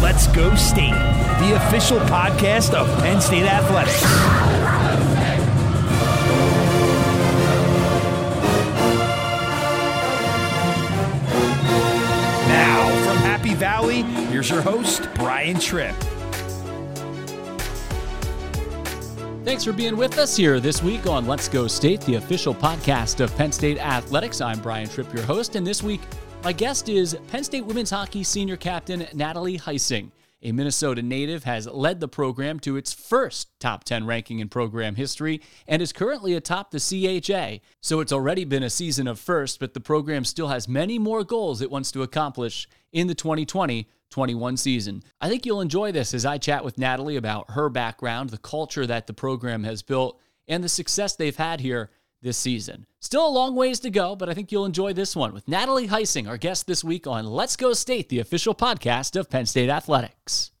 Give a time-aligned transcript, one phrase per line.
[0.00, 0.92] Let's Go State,
[1.40, 4.00] the official podcast of Penn State Athletics.
[12.46, 15.96] Now, from Happy Valley, here's your host, Brian Tripp.
[19.44, 23.18] Thanks for being with us here this week on Let's Go State, the official podcast
[23.18, 24.40] of Penn State Athletics.
[24.40, 26.02] I'm Brian Tripp, your host, and this week
[26.44, 30.10] my guest is Penn State women's hockey senior captain Natalie Heising.
[30.42, 34.94] A Minnesota native has led the program to its first top 10 ranking in program
[34.94, 37.64] history and is currently atop the CHA.
[37.80, 41.24] So it's already been a season of first, but the program still has many more
[41.24, 45.02] goals it wants to accomplish in the 2020 21 season.
[45.22, 48.86] I think you'll enjoy this as I chat with Natalie about her background, the culture
[48.86, 51.90] that the program has built, and the success they've had here
[52.22, 52.86] this season.
[53.04, 55.88] Still a long ways to go, but I think you'll enjoy this one with Natalie
[55.88, 59.68] Heising, our guest this week on Let's Go State, the official podcast of Penn State
[59.68, 60.52] Athletics.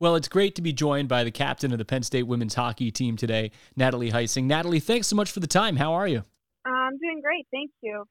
[0.00, 2.90] Well, it's great to be joined by the captain of the Penn State women's hockey
[2.90, 4.46] team today, Natalie Heising.
[4.46, 5.76] Natalie, thanks so much for the time.
[5.76, 6.24] How are you?
[6.66, 7.46] I'm doing great.
[7.52, 8.02] Thank you.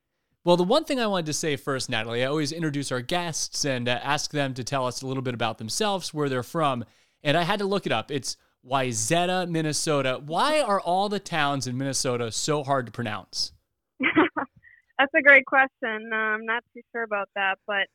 [0.45, 3.65] Well, the one thing I wanted to say first, Natalie, I always introduce our guests
[3.65, 6.85] and uh, ask them to tell us a little bit about themselves, where they're from.
[7.23, 8.09] And I had to look it up.
[8.09, 10.21] It's Wayzata, Minnesota.
[10.23, 13.53] Why are all the towns in Minnesota so hard to pronounce?
[13.99, 16.09] That's a great question.
[16.11, 17.87] Uh, I'm not too sure about that, but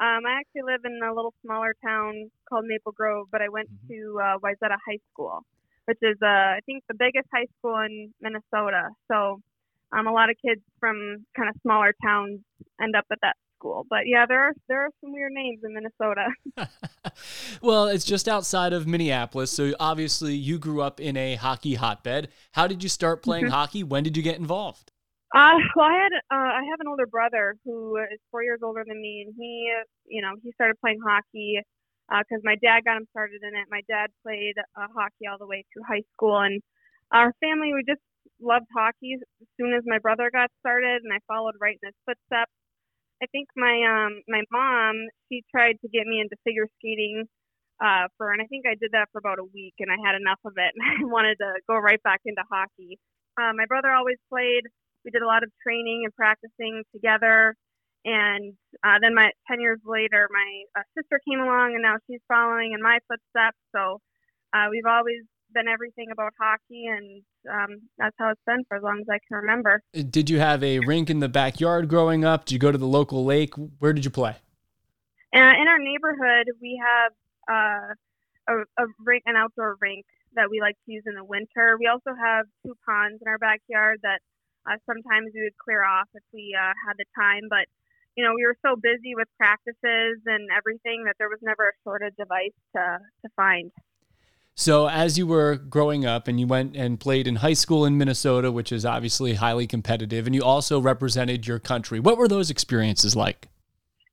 [0.00, 3.68] um, I actually live in a little smaller town called Maple Grove, but I went
[3.68, 3.92] mm-hmm.
[3.92, 5.40] to uh, Wayzata High School,
[5.86, 8.90] which is, uh, I think, the biggest high school in Minnesota.
[9.10, 9.40] So
[9.92, 12.40] um, a lot of kids from kind of smaller towns
[12.80, 13.86] end up at that school.
[13.88, 16.28] But yeah, there are there are some weird names in Minnesota.
[17.62, 22.28] well, it's just outside of Minneapolis, so obviously you grew up in a hockey hotbed.
[22.52, 23.54] How did you start playing mm-hmm.
[23.54, 23.82] hockey?
[23.82, 24.92] When did you get involved?
[25.34, 28.84] Uh, well, I had uh, I have an older brother who is four years older
[28.86, 29.72] than me, and he,
[30.06, 31.60] you know, he started playing hockey
[32.08, 33.66] because uh, my dad got him started in it.
[33.70, 36.62] My dad played uh, hockey all the way through high school, and
[37.12, 38.02] our family we just
[38.40, 41.96] loved hockey as soon as my brother got started, and I followed right in his
[42.04, 42.52] footsteps.
[43.24, 47.24] I think my um my mom she tried to get me into figure skating
[47.82, 50.16] uh for and I think I did that for about a week and I had
[50.20, 52.98] enough of it and I wanted to go right back into hockey.
[53.40, 54.64] Uh, my brother always played.
[55.04, 57.56] We did a lot of training and practicing together.
[58.04, 62.20] And uh, then my 10 years later, my uh, sister came along and now she's
[62.28, 63.58] following in my footsteps.
[63.74, 64.00] So
[64.54, 68.82] uh, we've always been everything about hockey, and um, that's how it's been for as
[68.82, 69.82] long as I can remember.
[69.92, 72.44] Did you have a rink in the backyard growing up?
[72.44, 73.54] Did you go to the local lake?
[73.78, 74.36] Where did you play?
[75.34, 77.12] Uh, in our neighborhood, we have
[77.50, 80.04] uh, a, a rink, an outdoor rink
[80.34, 81.76] that we like to use in the winter.
[81.78, 84.20] We also have two ponds in our backyard that
[84.66, 87.66] uh, sometimes we would clear off if we uh, had the time, but
[88.16, 91.74] you know, we were so busy with practices and everything that there was never a
[91.82, 93.72] shortage of ice to, to find.
[94.56, 97.98] So, as you were growing up and you went and played in high school in
[97.98, 102.50] Minnesota, which is obviously highly competitive, and you also represented your country, what were those
[102.50, 103.48] experiences like?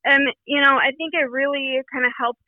[0.03, 2.41] And, you know, I think it really kind of helped,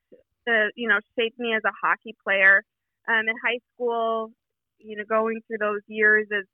[0.75, 2.63] you know, shape me as a hockey player.
[3.07, 4.31] Um, in high school,
[4.79, 6.45] you know, going through those years, as,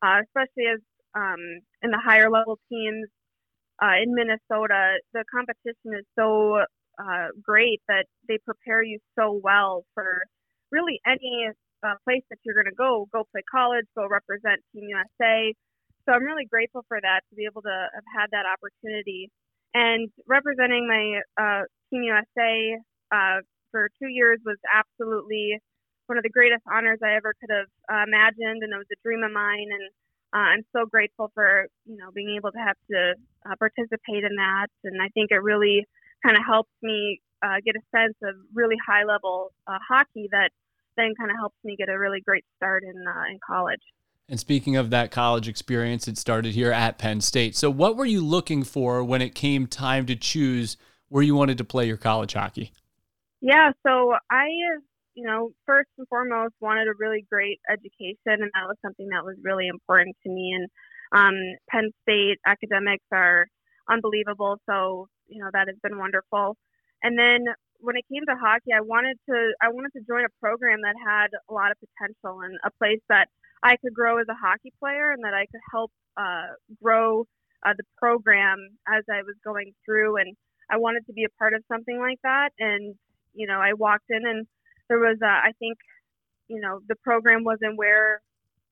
[0.00, 0.80] uh, especially as
[1.14, 3.08] um, in the higher level teams
[3.82, 6.62] uh, in Minnesota, the competition is so
[6.98, 10.22] uh, great that they prepare you so well for
[10.70, 11.50] really any
[11.82, 15.54] uh, place that you're going to go, go play college, go represent Team USA.
[16.04, 19.30] So I'm really grateful for that to be able to have had that opportunity.
[19.74, 22.78] And representing my uh, Team USA
[23.12, 23.40] uh,
[23.70, 25.60] for two years was absolutely
[26.06, 29.00] one of the greatest honors I ever could have uh, imagined, and it was a
[29.04, 29.68] dream of mine.
[29.68, 29.84] And
[30.32, 33.14] uh, I'm so grateful for you know being able to have to
[33.44, 34.68] uh, participate in that.
[34.84, 35.84] And I think it really
[36.24, 40.50] kind of helps me uh, get a sense of really high level uh, hockey that
[40.96, 43.80] then kind of helps me get a really great start in uh, in college.
[44.28, 47.56] And speaking of that college experience, it started here at Penn State.
[47.56, 50.76] So, what were you looking for when it came time to choose
[51.08, 52.72] where you wanted to play your college hockey?
[53.40, 54.48] Yeah, so I,
[55.14, 59.24] you know, first and foremost wanted a really great education, and that was something that
[59.24, 60.54] was really important to me.
[60.54, 60.68] And
[61.12, 61.34] um,
[61.70, 63.46] Penn State academics are
[63.88, 66.56] unbelievable, so you know that has been wonderful.
[67.02, 67.44] And then
[67.80, 70.94] when it came to hockey, I wanted to I wanted to join a program that
[71.04, 73.28] had a lot of potential and a place that
[73.62, 77.26] I could grow as a hockey player and that I could help uh, grow
[77.64, 80.16] uh, the program as I was going through.
[80.18, 80.36] And
[80.70, 82.50] I wanted to be a part of something like that.
[82.58, 82.94] And
[83.34, 84.46] you know, I walked in and
[84.88, 85.78] there was uh, I think
[86.48, 88.20] you know the program wasn't where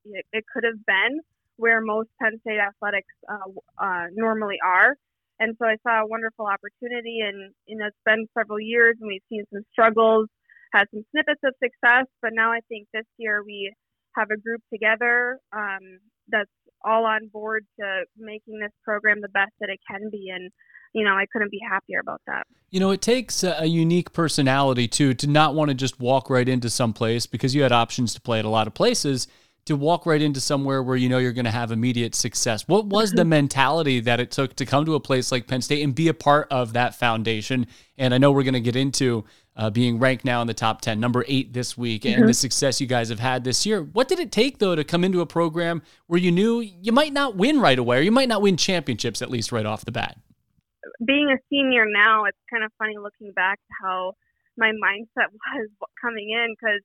[0.04, 1.20] it, it could have been
[1.56, 4.96] where most Penn State athletics uh, uh, normally are
[5.38, 9.08] And so I saw a wonderful opportunity, and you know, it's been several years, and
[9.08, 10.28] we've seen some struggles,
[10.72, 13.72] had some snippets of success, but now I think this year we
[14.16, 16.50] have a group together um, that's
[16.84, 20.50] all on board to making this program the best that it can be, and
[20.94, 22.46] you know, I couldn't be happier about that.
[22.70, 26.48] You know, it takes a unique personality too to not want to just walk right
[26.48, 29.28] into some place because you had options to play at a lot of places
[29.66, 32.66] to walk right into somewhere where you know you're going to have immediate success.
[32.66, 35.82] What was the mentality that it took to come to a place like Penn State
[35.82, 37.66] and be a part of that foundation?
[37.98, 39.24] And I know we're going to get into
[39.56, 42.26] uh, being ranked now in the top 10, number eight this week, and mm-hmm.
[42.26, 43.82] the success you guys have had this year.
[43.82, 47.12] What did it take, though, to come into a program where you knew you might
[47.12, 49.92] not win right away, or you might not win championships, at least right off the
[49.92, 50.16] bat?
[51.04, 54.12] Being a senior now, it's kind of funny looking back to how
[54.56, 55.68] my mindset was
[56.00, 56.82] coming in because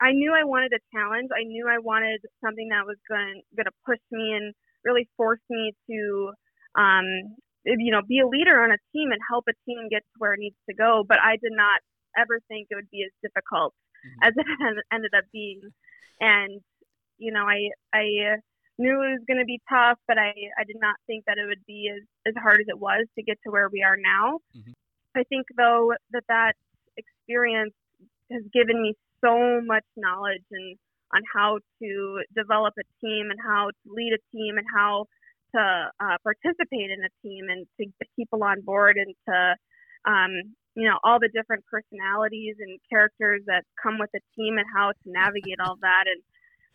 [0.00, 1.28] I knew I wanted a challenge.
[1.30, 4.54] I knew I wanted something that was going to push me and
[4.84, 6.32] really force me to,
[6.74, 7.04] um,
[7.64, 10.32] you know, be a leader on a team and help a team get to where
[10.32, 11.04] it needs to go.
[11.06, 11.84] But I did not
[12.16, 14.28] ever think it would be as difficult mm-hmm.
[14.28, 15.60] as it ended up being.
[16.20, 16.60] And
[17.18, 18.40] you know, I I
[18.78, 21.46] knew it was going to be tough, but I I did not think that it
[21.46, 24.40] would be as as hard as it was to get to where we are now.
[24.56, 24.72] Mm-hmm.
[25.16, 26.54] I think though that that
[26.96, 27.74] experience
[28.30, 28.94] has given me
[29.24, 30.76] so much knowledge and
[31.14, 35.06] on how to develop a team and how to lead a team and how
[35.54, 35.60] to
[35.98, 39.56] uh, participate in a team and to get people on board and to
[40.10, 40.30] um,
[40.76, 44.90] you know all the different personalities and characters that come with a team and how
[44.90, 46.22] to navigate all that and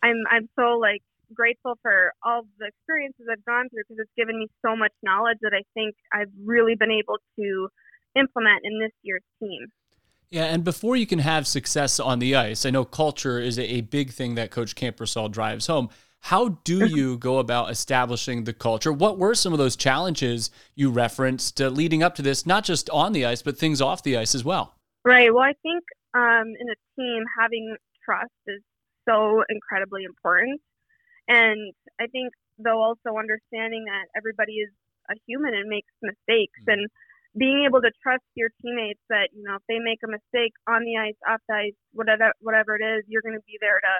[0.02, 1.02] I'm I'm so like
[1.34, 5.38] grateful for all the experiences I've gone through because it's given me so much knowledge
[5.42, 7.68] that I think I've really been able to
[8.14, 9.66] implement in this year's team.
[10.30, 13.82] Yeah, and before you can have success on the ice, I know culture is a
[13.82, 15.88] big thing that Coach Kampersal drives home.
[16.20, 16.96] How do mm-hmm.
[16.96, 18.92] you go about establishing the culture?
[18.92, 22.90] What were some of those challenges you referenced uh, leading up to this, not just
[22.90, 24.74] on the ice, but things off the ice as well?
[25.04, 25.32] Right.
[25.32, 25.84] Well, I think
[26.14, 28.60] um, in a team, having trust is
[29.08, 30.60] so incredibly important.
[31.28, 34.70] And I think, though, also understanding that everybody is
[35.08, 36.58] a human and makes mistakes.
[36.62, 36.70] Mm-hmm.
[36.70, 36.90] And
[37.36, 40.82] being able to trust your teammates that you know if they make a mistake on
[40.84, 43.94] the ice, off the ice, whatever whatever it is, you're going to be there to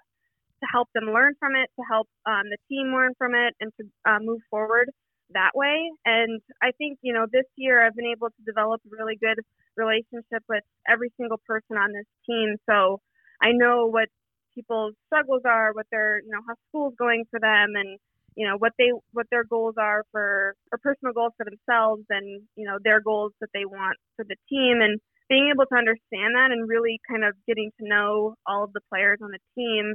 [0.62, 3.72] to help them learn from it, to help um, the team learn from it, and
[3.76, 4.88] to uh, move forward
[5.34, 5.90] that way.
[6.04, 9.38] And I think you know this year I've been able to develop a really good
[9.76, 12.56] relationship with every single person on this team.
[12.68, 13.00] So
[13.42, 14.08] I know what
[14.54, 17.98] people's struggles are, what their you know how school's going for them, and
[18.36, 22.42] you know what they what their goals are for or personal goals for themselves and
[22.54, 26.36] you know their goals that they want for the team and being able to understand
[26.36, 29.94] that and really kind of getting to know all of the players on the team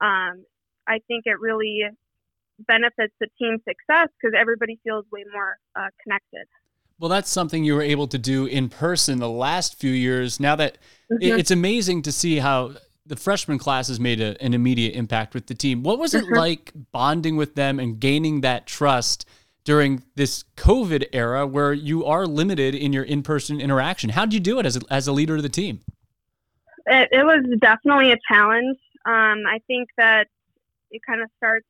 [0.00, 0.44] um,
[0.86, 1.82] i think it really
[2.66, 6.46] benefits the team success because everybody feels way more uh, connected
[7.00, 10.40] well, that's something you were able to do in person the last few years.
[10.40, 11.38] Now that mm-hmm.
[11.38, 12.72] it's amazing to see how
[13.08, 15.82] the freshman class has made a, an immediate impact with the team.
[15.82, 16.34] What was it mm-hmm.
[16.34, 19.26] like bonding with them and gaining that trust
[19.64, 24.10] during this COVID era where you are limited in your in person interaction?
[24.10, 25.80] How did you do it as a, as a leader of the team?
[26.86, 28.78] It, it was definitely a challenge.
[29.04, 30.28] Um, I think that
[30.90, 31.66] it kind of starts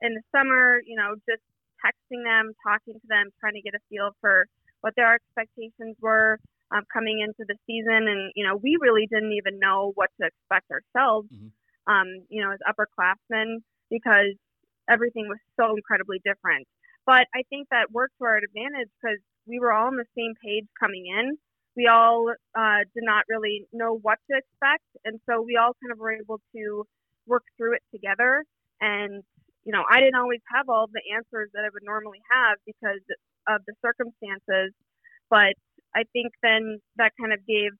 [0.00, 1.42] in the summer, you know, just
[1.84, 4.46] texting them, talking to them, trying to get a feel for
[4.80, 6.38] what their expectations were
[6.74, 10.28] um, coming into the season, and you know we really didn't even know what to
[10.28, 11.92] expect ourselves, mm-hmm.
[11.92, 13.58] um, you know, as upperclassmen
[13.90, 14.36] because
[14.90, 16.66] everything was so incredibly different.
[17.06, 20.34] But I think that worked to our advantage because we were all on the same
[20.44, 21.38] page coming in.
[21.76, 25.92] We all uh, did not really know what to expect, and so we all kind
[25.92, 26.84] of were able to
[27.26, 28.44] work through it together.
[28.80, 29.22] And
[29.64, 33.04] you know, I didn't always have all the answers that I would normally have because
[33.48, 34.72] of the circumstances,
[35.28, 35.54] but
[35.94, 37.72] I think then that kind of gave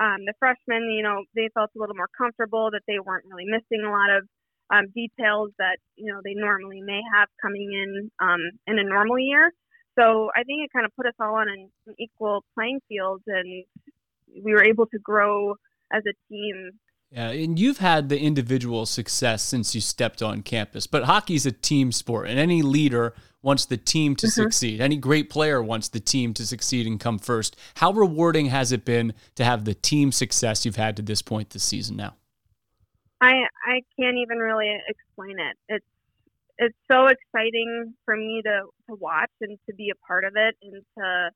[0.00, 3.46] um, the freshmen, you know, they felt a little more comfortable that they weren't really
[3.46, 4.26] missing a lot of
[4.72, 9.18] um, details that you know they normally may have coming in um, in a normal
[9.18, 9.52] year.
[9.98, 13.22] So I think it kind of put us all on an, an equal playing field,
[13.26, 13.64] and
[14.42, 15.54] we were able to grow
[15.92, 16.70] as a team
[17.14, 21.52] yeah, and you've had the individual success since you stepped on campus, but hockey's a
[21.52, 24.42] team sport, and any leader wants the team to mm-hmm.
[24.42, 24.80] succeed.
[24.80, 27.56] Any great player wants the team to succeed and come first.
[27.76, 31.50] How rewarding has it been to have the team success you've had to this point
[31.50, 32.16] this season now?
[33.20, 35.56] I I can't even really explain it.
[35.68, 35.86] It's
[36.58, 40.56] it's so exciting for me to to watch and to be a part of it
[40.62, 41.30] and to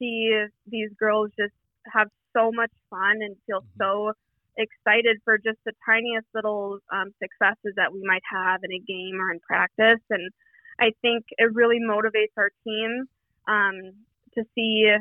[0.00, 1.54] see these girls just
[1.92, 3.80] have so much fun and feel mm-hmm.
[3.80, 4.12] so
[4.56, 9.20] excited for just the tiniest little um, successes that we might have in a game
[9.20, 10.30] or in practice and
[10.78, 13.04] I think it really motivates our team
[13.46, 13.92] um,
[14.34, 14.92] to see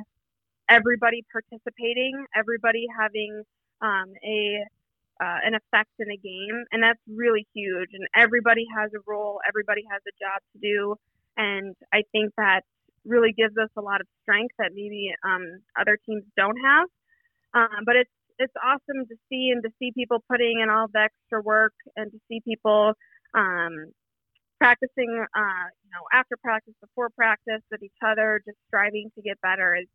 [0.70, 3.44] everybody participating, everybody having
[3.82, 4.64] um, a
[5.22, 7.90] uh, an effect in a game, and that's really huge.
[7.94, 10.96] And everybody has a role, everybody has a job to do,
[11.38, 12.62] and I think that
[13.06, 16.88] really gives us a lot of strength that maybe um, other teams don't have.
[17.54, 18.12] Um, but it's
[18.42, 22.12] it's awesome to see and to see people putting in all the extra work and
[22.12, 22.94] to see people
[23.34, 23.92] um,
[24.60, 29.40] practicing, uh, you know, after practice, before practice, with each other, just striving to get
[29.42, 29.88] better is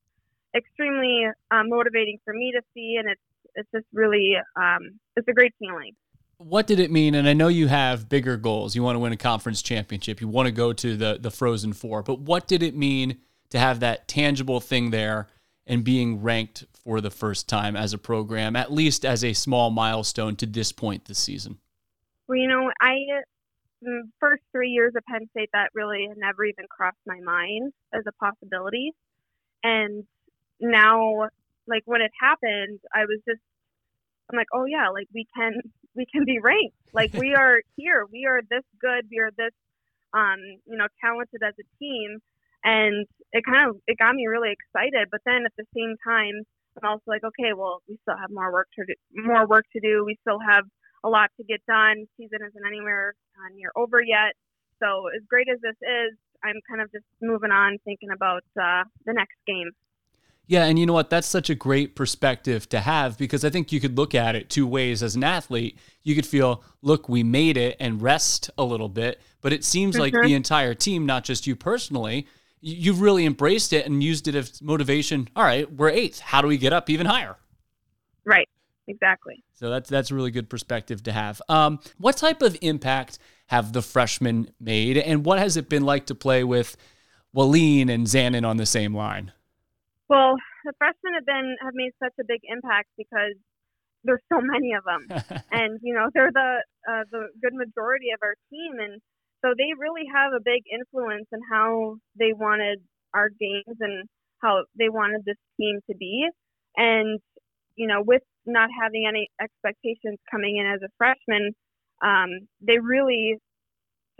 [0.57, 3.21] extremely uh, motivating for me to see, and it's
[3.55, 5.93] it's just really um, it's a great feeling.
[6.39, 7.15] What did it mean?
[7.15, 8.77] And I know you have bigger goals.
[8.77, 10.21] You want to win a conference championship.
[10.21, 12.03] You want to go to the the Frozen Four.
[12.03, 13.19] But what did it mean
[13.51, 15.29] to have that tangible thing there
[15.67, 19.71] and being ranked for the first time as a program, at least as a small
[19.71, 21.59] milestone to this point this season?
[22.29, 22.97] Well, you know, I
[23.87, 28.03] mm, first three years of Penn State that really never even crossed my mind as
[28.07, 28.93] a possibility,
[29.63, 30.05] and
[30.61, 31.29] now,
[31.67, 33.41] like when it happened, I was just
[34.31, 35.61] I'm like, oh yeah, like we can
[35.95, 36.77] we can be ranked.
[36.93, 38.07] Like we are here.
[38.11, 39.07] We are this good.
[39.11, 39.53] We are this
[40.15, 42.21] um, you know, talented as a team.
[42.67, 45.07] And it kind of it got me really excited.
[45.11, 46.43] But then at the same time,
[46.83, 48.95] I'm also like, okay, well, we still have more work to do.
[49.15, 50.05] More work to do.
[50.05, 50.65] We still have
[51.05, 52.05] a lot to get done.
[52.19, 54.35] Season isn't anywhere uh, near over yet.
[54.83, 58.85] So as great as this is, I'm kind of just moving on, thinking about uh,
[59.07, 59.71] the next game.
[60.49, 61.11] Yeah, and you know what?
[61.11, 64.49] That's such a great perspective to have because I think you could look at it
[64.49, 65.77] two ways as an athlete.
[66.05, 69.97] You could feel, look, we made it and rest a little bit, but it seems
[69.97, 70.03] mm-hmm.
[70.03, 72.29] like the entire team, not just you personally,
[72.67, 75.29] you've really embraced it and used it as motivation.
[75.37, 76.19] All right, we're eighth.
[76.19, 77.37] How do we get up even higher?
[78.25, 78.49] Right.
[78.89, 79.43] Exactly.
[79.55, 81.43] So that's that's a really good perspective to have.
[81.49, 86.07] Um, what type of impact have the freshmen made, and what has it been like
[86.07, 86.77] to play with
[87.33, 89.33] Wallin and Zanon on the same line?
[90.09, 93.35] Well, the freshmen have been have made such a big impact because
[94.05, 98.21] there's so many of them, and you know they're the uh, the good majority of
[98.23, 99.01] our team, and
[99.45, 102.81] so they really have a big influence in how they wanted
[103.15, 104.09] our games and
[104.43, 106.29] how they wanted this team to be,
[106.77, 107.21] and
[107.77, 111.53] you know with not having any expectations coming in as a freshman,
[112.05, 113.37] um, they really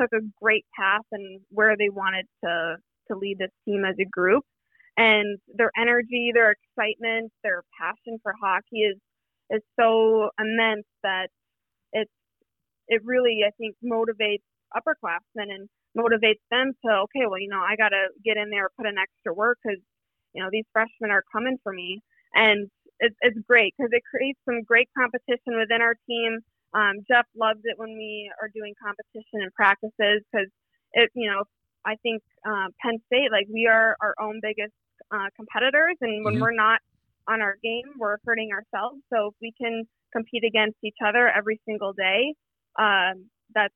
[0.01, 2.77] took a great path and where they wanted to
[3.11, 4.45] to lead this team as a group.
[4.99, 8.97] And their energy, their excitement, their passion for hockey is
[9.51, 11.29] is so immense that
[11.93, 12.11] it's
[12.89, 14.43] it really I think motivates
[14.75, 18.69] upperclassmen and motivates them to okay, well you know I got to get in there,
[18.77, 19.81] put in extra work because
[20.35, 22.03] you know these freshmen are coming for me,
[22.35, 22.71] and
[23.01, 26.41] it's it's great because it creates some great competition within our team.
[26.75, 30.49] Um, Jeff loves it when we are doing competition and practices because
[30.93, 31.45] it you know
[31.85, 34.75] I think uh, Penn State like we are our own biggest
[35.11, 36.43] uh, competitors, and when mm-hmm.
[36.43, 36.81] we're not
[37.29, 39.01] on our game, we're hurting ourselves.
[39.13, 42.35] So if we can compete against each other every single day,
[42.79, 43.75] um, that's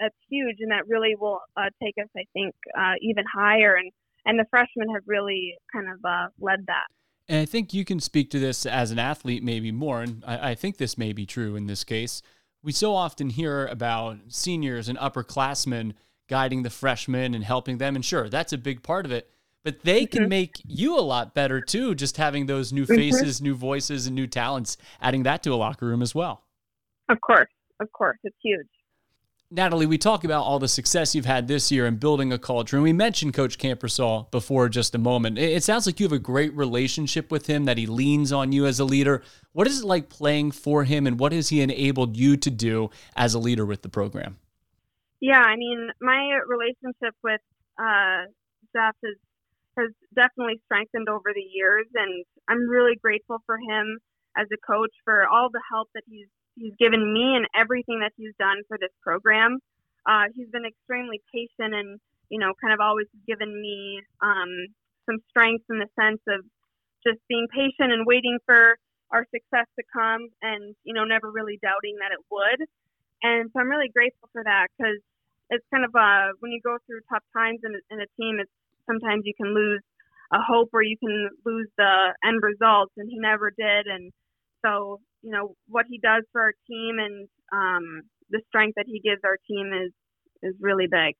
[0.00, 3.76] that's huge, and that really will uh, take us, I think, uh, even higher.
[3.76, 3.92] And
[4.26, 6.86] and the freshmen have really kind of uh, led that.
[7.28, 10.02] And I think you can speak to this as an athlete, maybe more.
[10.02, 12.22] And I, I think this may be true in this case.
[12.62, 15.94] We so often hear about seniors and upperclassmen
[16.28, 17.96] guiding the freshmen and helping them.
[17.96, 19.30] And sure, that's a big part of it
[19.62, 20.30] but they can mm-hmm.
[20.30, 22.94] make you a lot better too just having those new mm-hmm.
[22.94, 23.44] faces mm-hmm.
[23.44, 26.44] new voices and new talents adding that to a locker room as well
[27.08, 28.68] of course of course it's huge
[29.52, 32.76] Natalie, we talk about all the success you've had this year in building a culture,
[32.76, 35.38] and we mentioned Coach Kampersal before just a moment.
[35.38, 38.64] It sounds like you have a great relationship with him, that he leans on you
[38.64, 39.24] as a leader.
[39.52, 42.90] What is it like playing for him, and what has he enabled you to do
[43.16, 44.38] as a leader with the program?
[45.18, 47.40] Yeah, I mean, my relationship with
[47.76, 48.30] uh,
[48.72, 49.16] Jeff is
[49.76, 53.98] has definitely strengthened over the years, and I'm really grateful for him
[54.36, 56.28] as a coach for all the help that he's
[56.60, 59.58] he's given me and everything that he's done for this program.
[60.04, 61.98] Uh, he's been extremely patient and
[62.28, 64.68] you know kind of always given me um,
[65.08, 66.44] some strength in the sense of
[67.02, 68.76] just being patient and waiting for
[69.10, 72.60] our success to come and you know never really doubting that it would
[73.22, 75.00] and so i'm really grateful for that because
[75.50, 78.52] it's kind of uh when you go through tough times in, in a team it's
[78.86, 79.82] sometimes you can lose
[80.32, 84.12] a hope or you can lose the end result and he never did and
[84.64, 89.00] so you know what he does for our team and um, the strength that he
[89.00, 89.92] gives our team is
[90.42, 91.14] is really big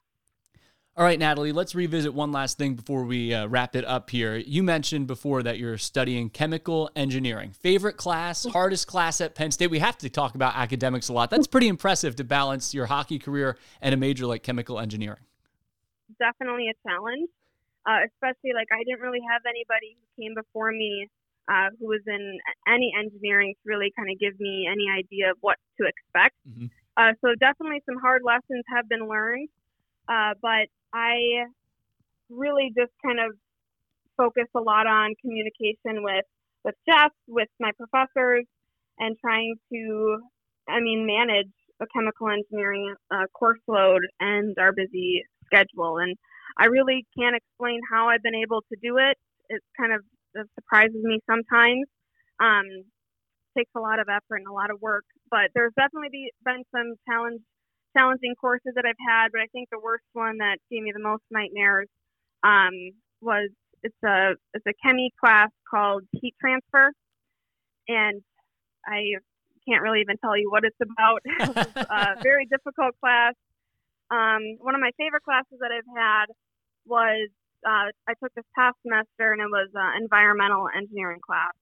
[0.97, 4.37] all right, Natalie, let's revisit one last thing before we uh, wrap it up here.
[4.37, 7.52] You mentioned before that you're studying chemical engineering.
[7.52, 9.71] Favorite class, hardest class at Penn State?
[9.71, 11.30] We have to talk about academics a lot.
[11.30, 15.23] That's pretty impressive to balance your hockey career and a major like chemical engineering.
[16.19, 17.30] Definitely a challenge.
[17.87, 21.09] uh, especially like I didn't really have anybody who came before me
[21.50, 22.38] uh, who was in
[22.69, 26.37] any engineering to really kind of give me any idea of what to expect.
[26.49, 26.66] Mm-hmm.
[26.97, 29.49] Uh, so definitely some hard lessons have been learned,
[30.09, 31.47] uh, but I
[32.28, 33.35] really just kind of
[34.16, 36.25] focus a lot on communication with
[36.62, 38.45] with Jeff, with my professors,
[38.99, 40.19] and trying to,
[40.69, 45.99] I mean, manage a chemical engineering uh, course load and our busy schedule.
[45.99, 46.16] And
[46.59, 49.16] I really can't explain how I've been able to do it.
[49.49, 50.02] It's kind of
[50.35, 51.87] it surprises me sometimes.
[52.41, 52.67] Um,
[53.57, 56.63] takes a lot of effort and a lot of work, but there's definitely be, been
[56.75, 57.41] some challenge,
[57.97, 59.29] challenging courses that I've had.
[59.33, 61.89] But I think the worst one that gave me the most nightmares
[62.43, 62.73] um,
[63.21, 63.51] was
[63.83, 66.93] it's a it's a chemi class called heat transfer,
[67.89, 68.23] and
[68.87, 69.19] I
[69.69, 71.21] can't really even tell you what it's about.
[71.25, 73.35] it was a very difficult class.
[74.11, 76.27] Um, one of my favorite classes that I've had
[76.87, 77.29] was
[77.67, 81.52] uh, I took this past semester and it was uh, environmental engineering class,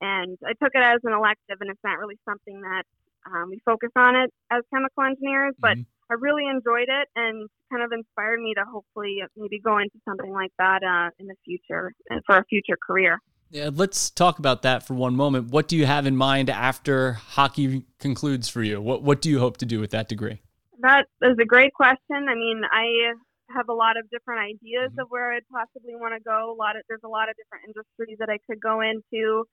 [0.00, 2.84] and I took it as an elective, and it's not really something that
[3.26, 6.12] um, we focus on it as chemical engineers, but mm-hmm.
[6.12, 10.32] I really enjoyed it and kind of inspired me to hopefully maybe go into something
[10.32, 13.18] like that uh, in the future and for a future career.
[13.50, 15.50] Yeah, let's talk about that for one moment.
[15.50, 18.80] What do you have in mind after hockey concludes for you?
[18.80, 20.42] What what do you hope to do with that degree?
[20.80, 22.28] That is a great question.
[22.28, 23.14] I mean, I
[23.50, 25.00] have a lot of different ideas mm-hmm.
[25.00, 26.52] of where I'd possibly want to go.
[26.52, 29.44] A lot of there's a lot of different industries that I could go into.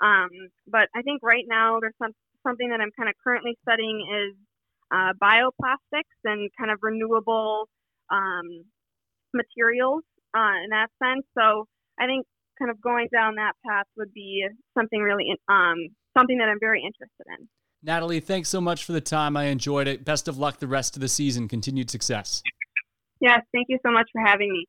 [0.00, 0.30] Um,
[0.66, 2.12] but I think right now there's some
[2.46, 4.34] something that I'm kind of currently studying is
[4.90, 7.68] uh, bioplastics and kind of renewable
[8.10, 8.64] um,
[9.32, 10.02] materials
[10.36, 11.24] uh, in that sense.
[11.38, 11.66] So
[11.98, 12.26] I think
[12.58, 16.82] kind of going down that path would be something really um, something that I'm very
[16.82, 17.48] interested in.
[17.84, 19.36] Natalie, thanks so much for the time.
[19.36, 20.04] I enjoyed it.
[20.04, 21.48] Best of luck the rest of the season.
[21.48, 22.42] Continued success.
[23.22, 24.66] Yes, thank you so much for having me.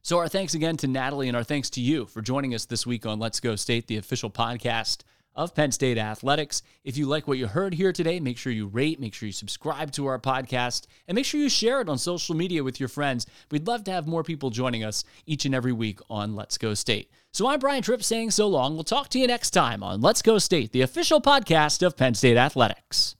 [0.00, 2.86] So, our thanks again to Natalie and our thanks to you for joining us this
[2.86, 5.02] week on Let's Go State, the official podcast
[5.34, 6.62] of Penn State Athletics.
[6.82, 9.34] If you like what you heard here today, make sure you rate, make sure you
[9.34, 12.88] subscribe to our podcast, and make sure you share it on social media with your
[12.88, 13.26] friends.
[13.50, 16.72] We'd love to have more people joining us each and every week on Let's Go
[16.72, 17.10] State.
[17.32, 18.76] So I'm Brian Tripp saying so long.
[18.76, 22.14] We'll talk to you next time on Let's Go State, the official podcast of Penn
[22.14, 23.14] State Athletics.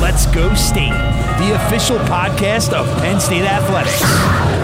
[0.00, 0.88] Let's Go State,
[1.38, 4.59] the official podcast of Penn State Athletics.